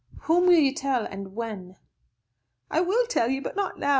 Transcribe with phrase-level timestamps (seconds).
[0.21, 1.75] "Whom will you tell, and when?"
[2.71, 3.89] "I will tell you, but not now.